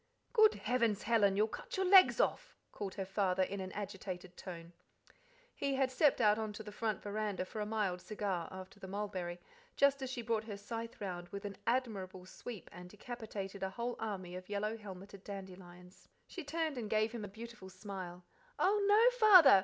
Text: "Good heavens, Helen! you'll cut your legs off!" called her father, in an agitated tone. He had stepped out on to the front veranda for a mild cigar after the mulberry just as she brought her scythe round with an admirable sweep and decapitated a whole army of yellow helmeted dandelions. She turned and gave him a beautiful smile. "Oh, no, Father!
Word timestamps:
"Good 0.33 0.55
heavens, 0.55 1.03
Helen! 1.03 1.37
you'll 1.37 1.47
cut 1.47 1.77
your 1.77 1.85
legs 1.85 2.19
off!" 2.19 2.55
called 2.71 2.95
her 2.95 3.05
father, 3.05 3.43
in 3.43 3.59
an 3.59 3.71
agitated 3.73 4.35
tone. 4.35 4.73
He 5.53 5.75
had 5.75 5.91
stepped 5.91 6.19
out 6.19 6.39
on 6.39 6.53
to 6.53 6.63
the 6.63 6.71
front 6.71 7.03
veranda 7.03 7.45
for 7.45 7.61
a 7.61 7.67
mild 7.67 8.01
cigar 8.01 8.47
after 8.49 8.79
the 8.79 8.87
mulberry 8.87 9.39
just 9.75 10.01
as 10.01 10.09
she 10.09 10.23
brought 10.23 10.45
her 10.45 10.57
scythe 10.57 10.99
round 10.99 11.27
with 11.29 11.45
an 11.45 11.55
admirable 11.67 12.25
sweep 12.25 12.67
and 12.73 12.89
decapitated 12.89 13.61
a 13.61 13.69
whole 13.69 13.95
army 13.99 14.35
of 14.35 14.49
yellow 14.49 14.75
helmeted 14.75 15.23
dandelions. 15.23 16.09
She 16.25 16.43
turned 16.43 16.79
and 16.79 16.89
gave 16.89 17.11
him 17.11 17.23
a 17.23 17.27
beautiful 17.27 17.69
smile. 17.69 18.25
"Oh, 18.57 18.83
no, 18.87 19.17
Father! 19.19 19.59